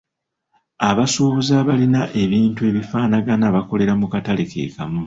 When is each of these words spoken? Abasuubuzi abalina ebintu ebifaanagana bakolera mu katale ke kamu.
Abasuubuzi 0.89 1.53
abalina 1.61 2.01
ebintu 2.23 2.61
ebifaanagana 2.69 3.45
bakolera 3.55 3.93
mu 4.01 4.07
katale 4.13 4.43
ke 4.51 4.61
kamu. 4.75 4.99